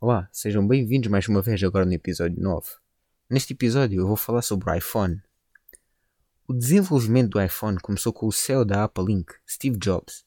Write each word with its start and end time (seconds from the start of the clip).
Olá, 0.00 0.28
sejam 0.30 0.64
bem-vindos 0.64 1.10
mais 1.10 1.26
uma 1.26 1.42
vez 1.42 1.60
agora 1.64 1.84
no 1.84 1.92
episódio 1.92 2.40
9. 2.40 2.68
Neste 3.28 3.52
episódio 3.52 4.00
eu 4.00 4.06
vou 4.06 4.16
falar 4.16 4.42
sobre 4.42 4.70
o 4.70 4.72
iPhone. 4.72 5.20
O 6.46 6.52
desenvolvimento 6.52 7.30
do 7.30 7.42
iPhone 7.42 7.80
começou 7.80 8.12
com 8.12 8.28
o 8.28 8.32
CEO 8.32 8.64
da 8.64 8.84
Apple 8.84 9.12
Inc., 9.12 9.32
Steve 9.44 9.76
Jobs. 9.76 10.24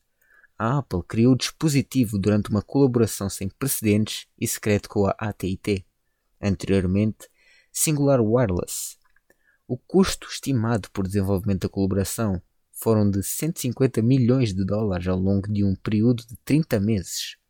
A 0.59 0.79
Apple 0.79 1.01
criou 1.07 1.31
o 1.31 1.37
dispositivo 1.37 2.19
durante 2.19 2.49
uma 2.49 2.61
colaboração 2.61 3.29
sem 3.29 3.47
precedentes 3.47 4.27
e 4.37 4.45
secreto 4.45 4.89
com 4.89 5.05
a 5.05 5.15
AT&T, 5.17 5.85
anteriormente 6.41 7.29
Singular 7.71 8.19
Wireless. 8.19 8.97
O 9.65 9.77
custo 9.77 10.27
estimado 10.27 10.91
por 10.91 11.07
desenvolvimento 11.07 11.61
da 11.61 11.69
colaboração 11.69 12.41
foram 12.73 13.09
de 13.09 13.23
150 13.23 14.01
milhões 14.01 14.53
de 14.53 14.65
dólares 14.65 15.07
ao 15.07 15.17
longo 15.17 15.47
de 15.49 15.63
um 15.63 15.77
período 15.77 16.27
de 16.27 16.35
30 16.43 16.77
meses 16.81 17.40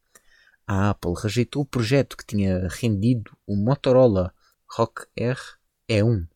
a 0.68 0.90
Apple 0.90 1.14
rejeitou 1.22 1.64
o 1.64 1.66
projeto 1.66 2.16
que 2.16 2.26
tinha 2.26 2.68
rendido 2.70 3.32
o 3.46 3.56
Motorola 3.56 4.34
Rock 4.70 5.06
R 5.16 5.40
E1, 5.90 6.28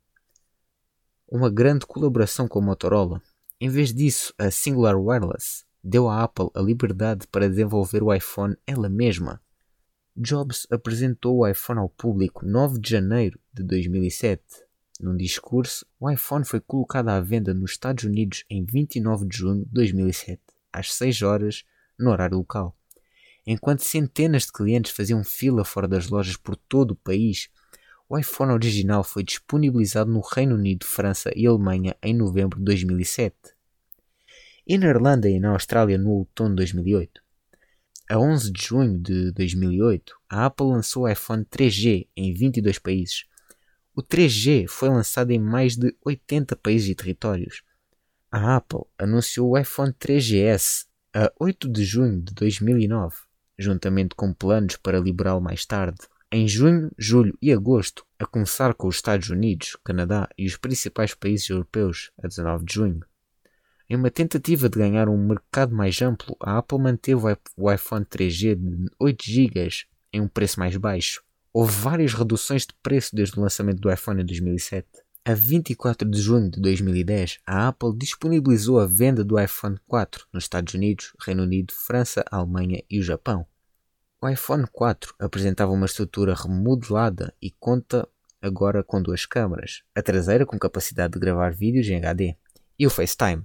uma 1.27 1.49
grande 1.49 1.85
colaboração 1.85 2.47
com 2.47 2.59
a 2.59 2.61
Motorola. 2.61 3.21
Em 3.59 3.69
vez 3.69 3.93
disso, 3.93 4.33
a 4.37 4.51
Singular 4.51 4.99
Wireless 4.99 5.63
deu 5.83 6.09
à 6.09 6.23
Apple 6.23 6.49
a 6.53 6.61
liberdade 6.61 7.27
para 7.27 7.49
desenvolver 7.49 8.03
o 8.03 8.13
iPhone 8.13 8.57
ela 8.67 8.89
mesma. 8.89 9.41
Jobs 10.17 10.67
apresentou 10.69 11.37
o 11.37 11.47
iPhone 11.47 11.79
ao 11.79 11.89
público 11.89 12.45
9 12.45 12.79
de 12.79 12.89
janeiro 12.89 13.39
de 13.53 13.63
2007. 13.63 14.43
Num 14.99 15.15
discurso, 15.15 15.85
o 15.99 16.09
iPhone 16.09 16.45
foi 16.45 16.59
colocado 16.59 17.09
à 17.09 17.19
venda 17.19 17.53
nos 17.53 17.71
Estados 17.71 18.03
Unidos 18.03 18.45
em 18.49 18.65
29 18.65 19.27
de 19.27 19.37
junho 19.37 19.65
de 19.65 19.71
2007, 19.71 20.41
às 20.71 20.93
6 20.93 21.21
horas, 21.21 21.63
no 21.99 22.11
horário 22.11 22.37
local. 22.37 22.74
Enquanto 23.47 23.83
centenas 23.83 24.43
de 24.43 24.51
clientes 24.51 24.91
faziam 24.91 25.23
fila 25.23 25.63
fora 25.63 25.87
das 25.87 26.09
lojas 26.09 26.35
por 26.35 26.55
todo 26.55 26.91
o 26.91 26.95
país, 26.95 27.49
o 28.09 28.17
iPhone 28.17 28.51
original 28.51 29.03
foi 29.03 29.23
disponibilizado 29.23 30.11
no 30.11 30.19
Reino 30.19 30.55
Unido, 30.55 30.85
França 30.85 31.31
e 31.35 31.45
Alemanha 31.45 31.95
em 32.01 32.13
novembro 32.13 32.57
de 32.57 32.65
2007 32.65 33.35
e 34.67 34.77
na 34.77 34.87
Irlanda 34.87 35.29
e 35.29 35.39
na 35.39 35.49
Austrália 35.49 35.97
no 35.97 36.09
outono 36.09 36.49
de 36.49 36.55
2008. 36.55 37.21
A 38.09 38.19
11 38.19 38.51
de 38.51 38.63
junho 38.63 38.99
de 38.99 39.31
2008, 39.31 40.15
a 40.29 40.45
Apple 40.45 40.67
lançou 40.67 41.03
o 41.03 41.09
iPhone 41.09 41.45
3G 41.45 42.07
em 42.15 42.33
22 42.33 42.79
países. 42.79 43.25
O 43.95 44.01
3G 44.01 44.67
foi 44.67 44.89
lançado 44.89 45.31
em 45.31 45.39
mais 45.39 45.75
de 45.75 45.95
80 46.03 46.55
países 46.55 46.89
e 46.89 46.95
territórios. 46.95 47.63
A 48.31 48.57
Apple 48.57 48.81
anunciou 48.97 49.51
o 49.51 49.57
iPhone 49.57 49.93
3GS 49.93 50.85
a 51.13 51.31
8 51.39 51.71
de 51.71 51.83
junho 51.83 52.21
de 52.21 52.33
2009 52.33 53.24
juntamente 53.57 54.15
com 54.15 54.33
planos 54.33 54.77
para 54.77 54.99
liberá-lo 54.99 55.41
mais 55.41 55.65
tarde. 55.65 55.99
Em 56.31 56.47
junho, 56.47 56.91
julho 56.97 57.37
e 57.41 57.51
agosto, 57.51 58.05
a 58.19 58.25
começar 58.25 58.73
com 58.73 58.87
os 58.87 58.95
Estados 58.95 59.29
Unidos, 59.29 59.77
Canadá 59.83 60.27
e 60.37 60.45
os 60.45 60.57
principais 60.57 61.13
países 61.13 61.49
europeus, 61.49 62.11
a 62.21 62.27
19 62.27 62.65
de 62.65 62.73
junho. 62.73 63.05
Em 63.89 63.95
uma 63.95 64.09
tentativa 64.09 64.67
de 64.67 64.79
ganhar 64.79 65.07
um 65.07 65.17
mercado 65.17 65.75
mais 65.75 66.01
amplo, 66.01 66.35
a 66.41 66.57
Apple 66.57 66.79
manteve 66.79 67.21
o 67.55 67.71
iPhone 67.71 68.03
3G 68.03 68.55
de 68.55 68.89
8 68.99 69.23
GB 69.23 69.69
em 70.11 70.21
um 70.21 70.27
preço 70.27 70.59
mais 70.59 70.75
baixo. 70.75 71.23
Houve 71.53 71.71
várias 71.71 72.13
reduções 72.13 72.63
de 72.65 72.73
preço 72.81 73.15
desde 73.15 73.39
o 73.39 73.41
lançamento 73.41 73.79
do 73.79 73.91
iPhone 73.91 74.21
em 74.21 74.25
2007. 74.25 74.87
A 75.27 75.33
24 75.33 76.07
de 76.07 76.21
junho 76.21 76.51
de 76.51 76.61
2010, 76.61 77.39
a 77.47 77.69
Apple 77.69 77.97
disponibilizou 77.97 78.79
a 78.79 78.85
venda 78.85 79.23
do 79.23 79.39
iPhone 79.39 79.75
4 79.87 80.27
nos 80.31 80.43
Estados 80.43 80.75
Unidos, 80.75 81.13
Reino 81.19 81.41
Unido, 81.41 81.73
França, 81.73 82.23
Alemanha 82.29 82.83
e 82.87 82.99
o 82.99 83.03
Japão. 83.03 83.43
O 84.21 84.29
iPhone 84.29 84.67
4 84.71 85.15
apresentava 85.17 85.71
uma 85.71 85.87
estrutura 85.87 86.35
remodelada 86.35 87.33
e 87.41 87.49
conta 87.49 88.07
agora 88.39 88.83
com 88.83 89.01
duas 89.01 89.25
câmaras, 89.25 89.81
a 89.95 90.01
traseira 90.03 90.45
com 90.45 90.59
capacidade 90.59 91.13
de 91.13 91.19
gravar 91.19 91.51
vídeos 91.51 91.87
em 91.87 91.97
HD 91.97 92.35
e 92.77 92.85
o 92.85 92.91
FaceTime. 92.91 93.43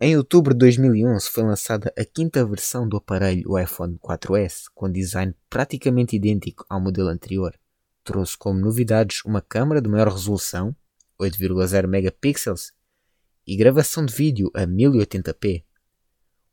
Em 0.00 0.16
outubro 0.16 0.52
de 0.52 0.58
2011 0.58 1.30
foi 1.30 1.44
lançada 1.44 1.94
a 1.96 2.04
quinta 2.04 2.44
versão 2.44 2.88
do 2.88 2.96
aparelho, 2.96 3.52
o 3.52 3.56
iPhone 3.56 3.96
4S, 3.98 4.64
com 4.74 4.90
design 4.90 5.32
praticamente 5.48 6.16
idêntico 6.16 6.66
ao 6.68 6.80
modelo 6.80 7.08
anterior. 7.08 7.54
Trouxe 8.02 8.36
como 8.36 8.58
novidades 8.58 9.24
uma 9.24 9.40
câmera 9.40 9.80
de 9.80 9.88
maior 9.88 10.08
resolução, 10.08 10.74
8,0 11.20 11.86
megapixels 11.86 12.72
e 13.46 13.56
gravação 13.56 14.04
de 14.04 14.14
vídeo 14.14 14.50
a 14.54 14.66
1080p. 14.66 15.64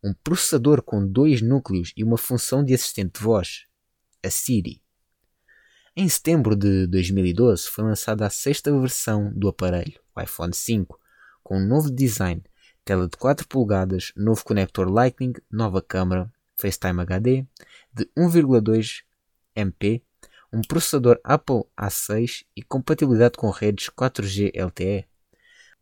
Um 0.04 0.14
processador 0.14 0.82
com 0.82 1.06
dois 1.06 1.42
núcleos 1.42 1.94
e 1.96 2.04
uma 2.04 2.18
função 2.18 2.64
de 2.64 2.74
assistente 2.74 3.20
de 3.20 3.24
voz, 3.24 3.66
a 4.24 4.30
Siri. 4.30 4.82
Em 5.96 6.08
setembro 6.10 6.56
de 6.56 6.88
2012 6.88 7.70
foi 7.70 7.86
lançada 7.86 8.26
a 8.26 8.30
sexta 8.30 8.72
versão 8.80 9.32
do 9.34 9.48
aparelho, 9.48 10.00
o 10.16 10.22
iPhone 10.22 10.54
5, 10.54 11.00
com 11.44 11.58
um 11.58 11.66
novo 11.66 11.90
design, 11.90 12.44
tela 12.84 13.08
de 13.08 13.18
4 13.18 13.48
polegadas, 13.48 14.12
novo 14.16 14.44
conector 14.44 14.90
Lightning, 14.90 15.34
nova 15.50 15.82
câmera, 15.82 16.32
FaceTime 16.58 17.02
HD 17.02 17.46
de 17.94 18.06
1,2 18.18 19.04
MP 19.56 20.05
um 20.56 20.62
processador 20.62 21.20
Apple 21.22 21.64
A6 21.78 22.46
e 22.56 22.64
compatibilidade 22.64 23.38
com 23.38 23.50
redes 23.50 23.90
4G 23.90 24.52
LTE. 24.56 25.06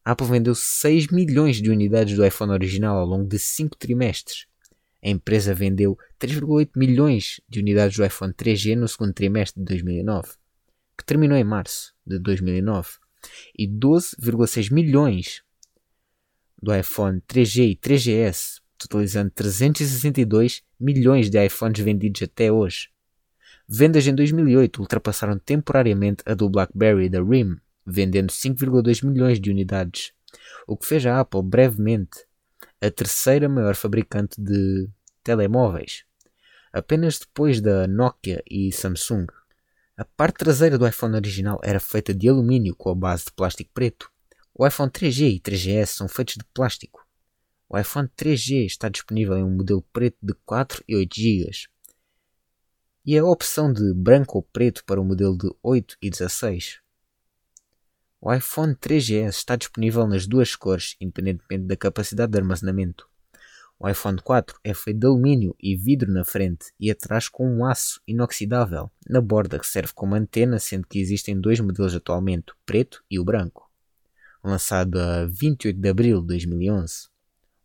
A 0.04 0.12
Apple 0.12 0.26
vendeu 0.26 0.56
6 0.56 1.08
milhões 1.10 1.62
de 1.62 1.70
unidades 1.70 2.16
do 2.16 2.26
iPhone 2.26 2.52
original 2.52 2.98
ao 2.98 3.06
longo 3.06 3.28
de 3.28 3.38
5 3.38 3.78
trimestres. 3.78 4.48
A 5.06 5.10
empresa 5.10 5.54
vendeu 5.54 5.96
3,8 6.20 6.72
milhões 6.76 7.40
de 7.48 7.60
unidades 7.60 7.96
do 7.96 8.04
iPhone 8.04 8.34
3G 8.34 8.76
no 8.76 8.88
segundo 8.88 9.14
trimestre 9.14 9.62
de 9.62 9.66
2009, 9.68 10.30
que 10.98 11.06
terminou 11.06 11.38
em 11.38 11.44
março 11.44 11.94
de 12.06 12.18
2009, 12.18 12.94
e 13.56 13.68
12,6 13.68 14.74
milhões 14.74 15.44
do 16.60 16.76
iPhone 16.76 17.22
3G 17.28 17.70
e 17.70 17.76
3GS, 17.76 18.60
totalizando 18.76 19.30
362 19.30 20.64
milhões 20.80 21.30
de 21.30 21.46
iPhones 21.46 21.80
vendidos 21.80 22.24
até 22.24 22.52
hoje. 22.52 22.93
Vendas 23.76 24.06
em 24.06 24.14
2008 24.14 24.82
ultrapassaram 24.82 25.40
temporariamente 25.40 26.22
a 26.28 26.36
do 26.36 26.48
BlackBerry 26.48 27.10
da 27.10 27.24
RIM, 27.24 27.58
vendendo 27.84 28.30
5,2 28.30 29.04
milhões 29.04 29.42
de 29.42 29.50
unidades, 29.50 30.14
o 30.68 30.78
que 30.78 30.86
fez 30.86 31.04
a 31.08 31.20
Apple 31.20 31.42
brevemente 31.42 32.24
a 32.80 32.92
terceira 32.92 33.50
maior 33.50 33.74
fabricante 33.74 34.40
de 34.40 34.88
telemóveis, 35.24 36.04
apenas 36.72 37.18
depois 37.18 37.60
da 37.62 37.88
Nokia 37.88 38.44
e 38.48 38.72
Samsung. 38.72 39.26
A 39.98 40.06
parte 40.06 40.38
traseira 40.38 40.78
do 40.78 40.88
iPhone 40.88 41.16
original 41.16 41.60
era 41.64 41.80
feita 41.80 42.14
de 42.14 42.30
alumínio 42.30 42.76
com 42.76 42.92
a 42.92 42.96
base 42.96 43.26
de 43.26 43.32
plástico 43.32 43.72
preto. 43.74 44.12
O 44.54 44.68
iPhone 44.68 44.92
3G 44.92 45.38
e 45.38 45.40
3GS 45.40 45.88
são 45.88 46.08
feitos 46.08 46.36
de 46.36 46.46
plástico. 46.54 47.04
O 47.68 47.76
iPhone 47.76 48.08
3G 48.16 48.68
está 48.68 48.88
disponível 48.88 49.36
em 49.36 49.44
um 49.44 49.50
modelo 49.50 49.84
preto 49.92 50.18
de 50.22 50.36
4 50.46 50.84
e 50.88 50.96
8 50.96 51.16
GB, 51.16 51.50
e 53.06 53.18
a 53.18 53.26
opção 53.26 53.74
de 53.74 53.94
branco 53.94 54.38
ou 54.38 54.44
preto 54.44 54.86
para 54.86 55.02
o 55.02 55.04
modelo 55.04 55.38
de 55.38 55.54
8 55.62 55.98
e 56.02 56.10
16. 56.10 56.80
O 58.22 58.34
iPhone 58.34 58.74
3GS 58.76 59.30
está 59.30 59.58
disponível 59.58 60.08
nas 60.08 60.26
duas 60.26 60.56
cores, 60.56 60.96
independentemente 61.02 61.66
da 61.66 61.76
capacidade 61.76 62.32
de 62.32 62.38
armazenamento. 62.38 63.06
O 63.78 63.90
iPhone 63.90 64.18
4 64.22 64.58
é 64.64 64.74
feito 64.74 65.02
de 65.02 65.08
alumínio 65.08 65.54
e 65.62 65.76
vidro 65.76 66.10
na 66.10 66.24
frente 66.24 66.68
e 66.80 66.90
atrás 66.90 67.28
com 67.28 67.46
um 67.46 67.66
aço 67.66 68.00
inoxidável 68.08 68.90
na 69.10 69.20
borda 69.20 69.60
que 69.60 69.68
serve 69.68 69.92
como 69.94 70.16
antena, 70.16 70.58
sendo 70.58 70.88
que 70.88 71.00
existem 71.00 71.38
dois 71.38 71.60
modelos 71.60 71.94
atualmente, 71.94 72.54
o 72.54 72.56
preto 72.66 73.04
e 73.12 73.20
o 73.20 73.26
branco. 73.26 73.70
Lançado 74.42 74.98
a 74.98 75.26
28 75.26 75.78
de 75.78 75.90
abril 75.90 76.22
de 76.22 76.28
2011. 76.28 77.10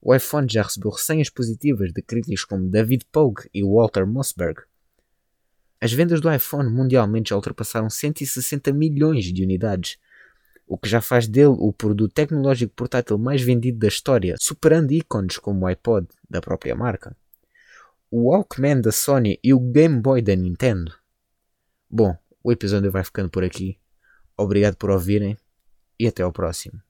O 0.01 0.13
iPhone 0.13 0.49
já 0.51 0.63
recebeu 0.63 0.91
resenhas 0.91 1.31
positivas 1.31 1.93
de 1.93 2.03
críticos 2.03 2.45
como 2.45 2.69
David 2.69 3.05
Pogue 3.13 3.49
e 3.55 3.63
Walter 3.63 4.05
Mossberg, 4.05 4.63
as 5.81 5.93
vendas 5.93 6.21
do 6.21 6.33
iPhone 6.33 6.71
mundialmente 6.71 7.31
já 7.31 7.37
ultrapassaram 7.37 7.89
160 7.89 8.73
milhões 8.73 9.25
de 9.27 9.43
unidades, 9.43 9.97
o 10.67 10.77
que 10.77 10.89
já 10.89 11.01
faz 11.01 11.27
dele 11.27 11.55
o 11.59 11.73
produto 11.73 12.13
tecnológico 12.13 12.75
portátil 12.75 13.17
mais 13.17 13.41
vendido 13.41 13.79
da 13.79 13.89
história, 13.89 14.37
superando 14.39 14.93
ícones 14.93 15.39
como 15.39 15.65
o 15.65 15.67
iPod 15.67 16.07
da 16.29 16.41
própria 16.41 16.75
marca, 16.75 17.17
o 18.11 18.31
Walkman 18.31 18.81
da 18.81 18.93
Sony 18.93 19.39
e 19.43 19.55
o 19.55 19.61
Game 19.61 20.01
Boy 20.01 20.21
da 20.21 20.35
Nintendo. 20.35 20.93
Bom, 21.89 22.17
o 22.43 22.53
episódio 22.53 22.91
vai 22.91 23.05
ficando 23.05 23.31
por 23.31 23.45
aqui. 23.45 23.79
Obrigado 24.37 24.77
por 24.77 24.91
ouvirem 24.91 25.37
e 25.99 26.07
até 26.07 26.23
ao 26.23 26.33
próximo. 26.33 26.88